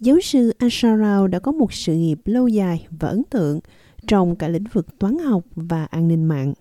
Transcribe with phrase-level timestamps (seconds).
[0.00, 3.60] Giáo sư Asharao đã có một sự nghiệp lâu dài và ấn tượng
[4.06, 6.54] trong cả lĩnh vực toán học và an ninh mạng.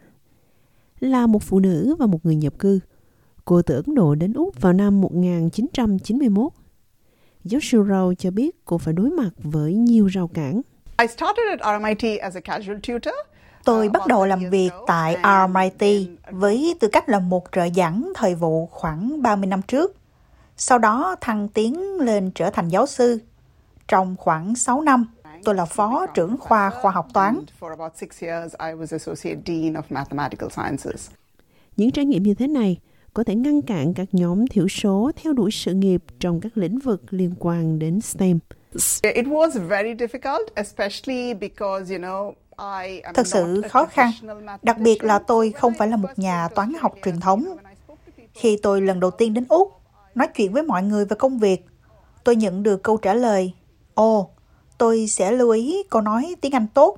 [1.00, 2.80] Là một phụ nữ và một người nhập cư,
[3.46, 6.52] cô từ Ấn Độ đến Úc vào năm 1991.
[7.44, 10.62] Giáo sư Rao cho biết cô phải đối mặt với nhiều rào cản.
[11.00, 13.14] I started at RMIT as a casual tutor.
[13.64, 18.36] Tôi bắt đầu làm việc tại RMIT với tư cách là một trợ giảng thời
[18.36, 19.96] vụ khoảng 30 năm trước.
[20.58, 23.20] Sau đó thăng tiến lên trở thành giáo sư.
[23.88, 25.06] Trong khoảng 6 năm,
[25.44, 27.40] tôi là phó trưởng khoa khoa học toán.
[31.78, 32.78] Những trải nghiệm như thế này
[33.14, 36.80] có thể ngăn cản các nhóm thiểu số theo đuổi sự nghiệp trong các lĩnh
[36.80, 38.40] vực liên quan đến STEM.
[39.02, 42.34] It was very difficult, especially because, you know,
[43.14, 44.12] Thật sự khó khăn,
[44.62, 47.58] đặc biệt là tôi không phải là một nhà toán học truyền thống.
[48.34, 49.77] Khi tôi lần đầu tiên đến Úc,
[50.18, 51.66] nói chuyện với mọi người về công việc,
[52.24, 53.54] tôi nhận được câu trả lời,
[53.94, 54.30] Ồ,
[54.78, 56.98] tôi sẽ lưu ý cô nói tiếng Anh tốt.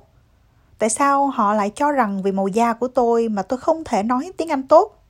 [0.78, 4.02] Tại sao họ lại cho rằng vì màu da của tôi mà tôi không thể
[4.02, 5.04] nói tiếng Anh tốt?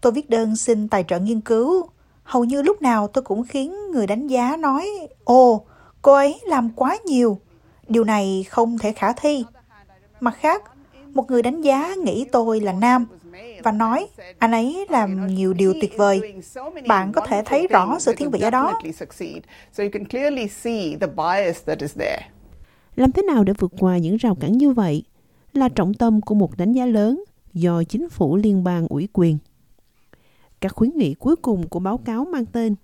[0.00, 1.86] Tôi viết đơn xin tài trợ nghiên cứu.
[2.22, 4.90] Hầu như lúc nào tôi cũng khiến người đánh giá nói,
[5.24, 5.64] Ồ,
[6.02, 7.38] cô ấy làm quá nhiều.
[7.88, 9.44] Điều này không thể khả thi.
[10.20, 10.62] Mặt khác,
[11.14, 13.06] một người đánh giá nghĩ tôi là nam
[13.62, 14.06] và nói
[14.38, 16.34] anh ấy làm nhiều điều tuyệt vời.
[16.86, 18.80] Bạn có thể thấy rõ sự thiên vị ở đó.
[22.96, 25.02] Làm thế nào để vượt qua những rào cản như vậy
[25.52, 29.38] là trọng tâm của một đánh giá lớn do chính phủ liên bang ủy quyền.
[30.60, 32.74] Các khuyến nghị cuối cùng của báo cáo mang tên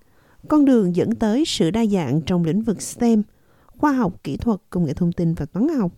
[0.47, 3.23] Con đường dẫn tới sự đa dạng trong lĩnh vực STEM,
[3.67, 5.91] khoa học, kỹ thuật, công nghệ thông tin và toán học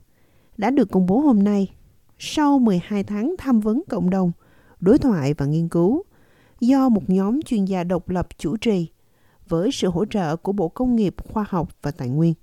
[0.58, 1.74] đã được công bố hôm nay
[2.20, 4.32] sau 12 tháng tham vấn cộng đồng,
[4.80, 6.04] đối thoại và nghiên cứu
[6.60, 8.88] do một nhóm chuyên gia độc lập chủ trì
[9.48, 12.34] với sự hỗ trợ của Bộ Công nghiệp, Khoa học và Tài nguyên.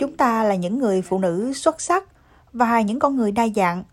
[0.00, 2.04] Chúng ta là những người phụ nữ xuất sắc
[2.52, 3.84] và những con người đa dạng,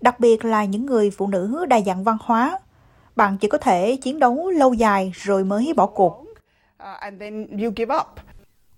[0.00, 2.58] đặc biệt là những người phụ nữ đa dạng văn hóa.
[3.16, 6.24] Bạn chỉ có thể chiến đấu lâu dài rồi mới bỏ cuộc.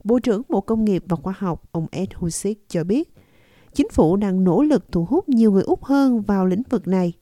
[0.04, 3.14] Bộ trưởng Bộ Công nghiệp và Khoa học ông Ed Husick cho biết,
[3.74, 7.12] chính phủ đang nỗ lực thu hút nhiều người Úc hơn vào lĩnh vực này,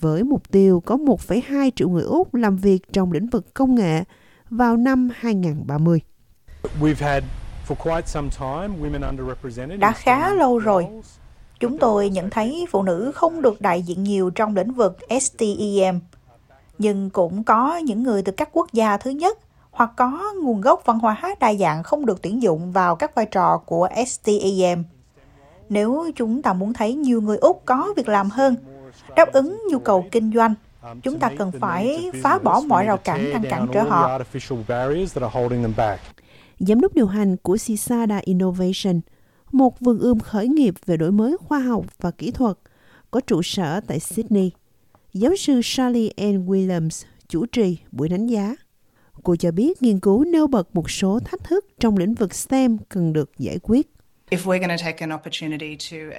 [0.00, 4.04] với mục tiêu có 1,2 triệu người Úc làm việc trong lĩnh vực công nghệ
[4.50, 6.00] vào năm 2030.
[9.78, 10.86] Đã khá lâu rồi,
[11.60, 16.00] chúng tôi nhận thấy phụ nữ không được đại diện nhiều trong lĩnh vực STEM,
[16.78, 19.38] nhưng cũng có những người từ các quốc gia thứ nhất
[19.70, 23.26] hoặc có nguồn gốc văn hóa đa dạng không được tuyển dụng vào các vai
[23.26, 24.84] trò của STEM.
[25.72, 28.56] Nếu chúng ta muốn thấy nhiều người Úc có việc làm hơn,
[29.16, 30.54] đáp ứng nhu cầu kinh doanh,
[31.02, 34.18] chúng ta cần phải phá bỏ mọi rào cản ngăn cản trở họ.
[36.58, 39.00] Giám đốc điều hành của Sisada Innovation,
[39.52, 42.56] một vườn ươm khởi nghiệp về đổi mới khoa học và kỹ thuật,
[43.10, 44.50] có trụ sở tại Sydney.
[45.14, 46.46] Giáo sư Charlie N.
[46.46, 48.56] Williams chủ trì buổi đánh giá.
[49.22, 52.78] Cô cho biết nghiên cứu nêu bật một số thách thức trong lĩnh vực STEM
[52.88, 53.90] cần được giải quyết.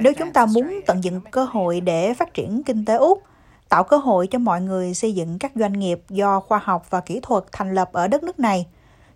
[0.02, 3.24] Nếu chúng ta muốn tận dụng cơ hội để phát triển kinh tế Úc,
[3.70, 7.02] tạo cơ hội cho mọi người xây dựng các doanh nghiệp do khoa học và
[7.02, 8.66] kỹ thuật thành lập ở đất nước này,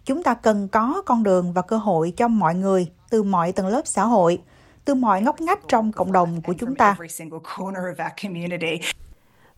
[0.05, 3.67] chúng ta cần có con đường và cơ hội cho mọi người từ mọi tầng
[3.67, 4.39] lớp xã hội,
[4.85, 6.97] từ mọi ngóc ngách trong cộng đồng của chúng ta.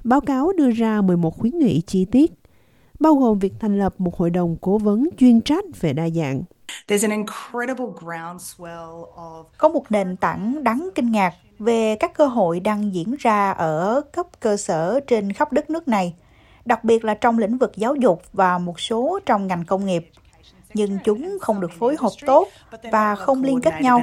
[0.04, 2.32] Báo cáo đưa ra 11 khuyến nghị chi tiết
[3.00, 6.42] bao gồm việc thành lập một hội đồng cố vấn chuyên trách về đa dạng.
[9.58, 14.02] Có một nền tảng đáng kinh ngạc về các cơ hội đang diễn ra ở
[14.14, 16.16] cấp cơ sở trên khắp đất nước này,
[16.66, 20.10] đặc biệt là trong lĩnh vực giáo dục và một số trong ngành công nghiệp.
[20.74, 22.48] Nhưng chúng không được phối hợp tốt
[22.92, 24.02] và không liên kết nhau.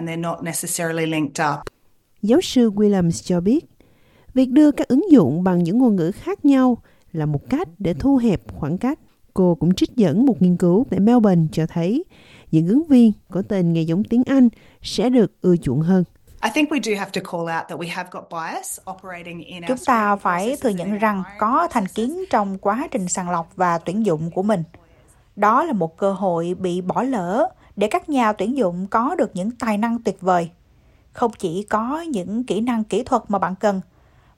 [2.22, 3.66] Giáo sư Williams cho biết,
[4.34, 6.78] việc đưa các ứng dụng bằng những ngôn ngữ khác nhau
[7.12, 8.98] là một cách để thu hẹp khoảng cách.
[9.34, 12.04] Cô cũng trích dẫn một nghiên cứu tại Melbourne cho thấy
[12.50, 14.48] những ứng viên có tên nghe giống tiếng Anh
[14.82, 16.04] sẽ được ưa chuộng hơn.
[19.68, 23.78] Chúng ta phải thừa nhận rằng có thành kiến trong quá trình sàng lọc và
[23.78, 24.62] tuyển dụng của mình.
[25.36, 29.30] Đó là một cơ hội bị bỏ lỡ để các nhà tuyển dụng có được
[29.34, 30.50] những tài năng tuyệt vời.
[31.12, 33.80] Không chỉ có những kỹ năng kỹ thuật mà bạn cần,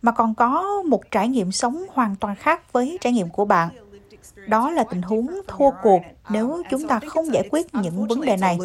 [0.03, 3.69] mà còn có một trải nghiệm sống hoàn toàn khác với trải nghiệm của bạn.
[4.49, 8.37] Đó là tình huống thua cuộc nếu chúng ta không giải quyết những vấn đề
[8.37, 8.59] này.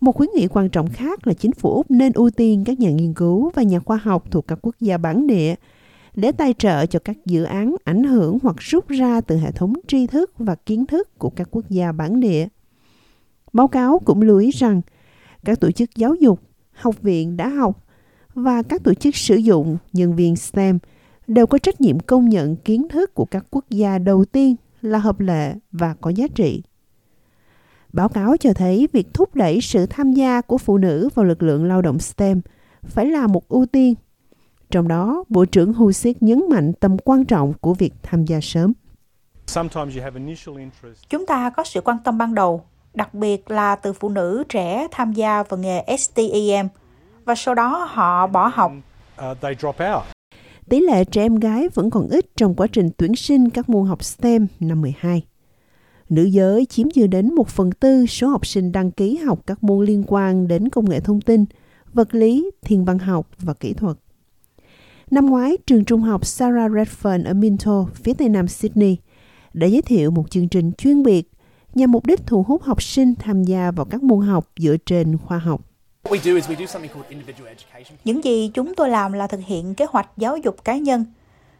[0.00, 2.90] Một khuyến nghị quan trọng khác là chính phủ Úc nên ưu tiên các nhà
[2.90, 5.54] nghiên cứu và nhà khoa học thuộc các quốc gia bản địa
[6.14, 9.72] để tài trợ cho các dự án ảnh hưởng hoặc rút ra từ hệ thống
[9.86, 12.48] tri thức và kiến thức của các quốc gia bản địa.
[13.52, 14.80] Báo cáo cũng lưu ý rằng
[15.44, 16.40] các tổ chức giáo dục,
[16.72, 17.86] học viện đã học
[18.34, 20.78] và các tổ chức sử dụng nhân viên STEM
[21.28, 24.98] đều có trách nhiệm công nhận kiến thức của các quốc gia đầu tiên là
[24.98, 26.62] hợp lệ và có giá trị.
[27.92, 31.42] Báo cáo cho thấy việc thúc đẩy sự tham gia của phụ nữ vào lực
[31.42, 32.40] lượng lao động STEM
[32.82, 33.94] phải là một ưu tiên.
[34.70, 38.72] Trong đó, Bộ trưởng Husick nhấn mạnh tầm quan trọng của việc tham gia sớm.
[41.08, 42.64] Chúng ta có sự quan tâm ban đầu,
[42.94, 46.68] đặc biệt là từ phụ nữ trẻ tham gia vào nghề STEM,
[47.24, 48.72] và sau đó họ bỏ học.
[50.68, 53.86] Tỷ lệ trẻ em gái vẫn còn ít trong quá trình tuyển sinh các môn
[53.86, 55.24] học STEM năm 12.
[56.08, 59.64] Nữ giới chiếm chưa đến một phần tư số học sinh đăng ký học các
[59.64, 61.44] môn liên quan đến công nghệ thông tin,
[61.92, 63.96] vật lý, thiên văn học và kỹ thuật.
[65.10, 68.96] Năm ngoái, trường trung học Sarah Redfern ở Minto, phía tây nam Sydney,
[69.54, 71.30] đã giới thiệu một chương trình chuyên biệt
[71.74, 75.18] nhằm mục đích thu hút học sinh tham gia vào các môn học dựa trên
[75.18, 75.67] khoa học.
[78.04, 81.04] Những gì chúng tôi làm là thực hiện kế hoạch giáo dục cá nhân,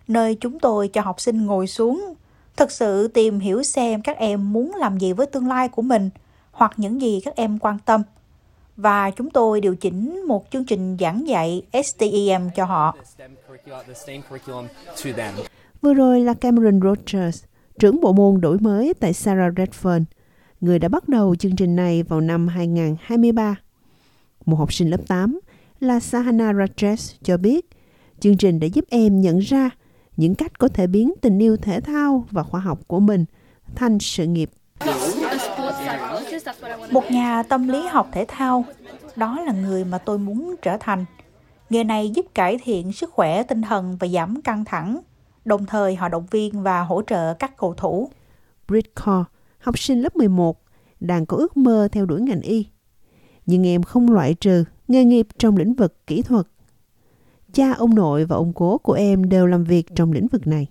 [0.08, 2.14] nơi chúng tôi cho học sinh ngồi xuống,
[2.56, 6.10] thực sự tìm hiểu xem các em muốn làm gì với tương lai của mình
[6.52, 8.02] hoặc những gì các em quan tâm.
[8.76, 12.96] Và chúng tôi điều chỉnh một chương trình giảng dạy STEM cho họ.
[15.82, 17.44] Vừa rồi là Cameron Rogers,
[17.78, 20.04] trưởng bộ môn đổi mới tại Sarah Redfern,
[20.60, 23.56] người đã bắt đầu chương trình này vào năm 2023
[24.46, 25.40] một học sinh lớp 8
[25.80, 27.66] là Sahana Rajesh cho biết
[28.20, 29.70] chương trình đã giúp em nhận ra
[30.16, 33.24] những cách có thể biến tình yêu thể thao và khoa học của mình
[33.74, 34.50] thành sự nghiệp.
[36.90, 38.64] Một nhà tâm lý học thể thao,
[39.16, 41.04] đó là người mà tôi muốn trở thành.
[41.70, 45.00] Nghề này giúp cải thiện sức khỏe tinh thần và giảm căng thẳng,
[45.44, 48.10] đồng thời họ động viên và hỗ trợ các cầu thủ.
[48.68, 49.24] Core,
[49.58, 50.62] học sinh lớp 11,
[51.00, 52.66] đang có ước mơ theo đuổi ngành y
[53.48, 56.46] nhưng em không loại trừ nghề nghiệp trong lĩnh vực kỹ thuật.
[57.52, 60.66] Cha ông nội và ông cố của em đều làm việc trong lĩnh vực này.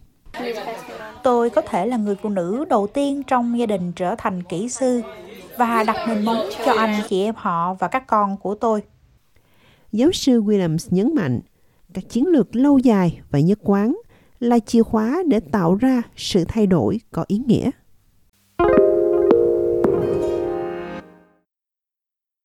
[1.23, 4.69] Tôi có thể là người phụ nữ đầu tiên trong gia đình trở thành kỹ
[4.69, 5.01] sư
[5.57, 8.81] và đặt nền móng cho anh chị em họ và các con của tôi.
[9.91, 11.39] Giáo sư Williams nhấn mạnh,
[11.93, 13.95] các chiến lược lâu dài và nhất quán
[14.39, 17.69] là chìa khóa để tạo ra sự thay đổi có ý nghĩa.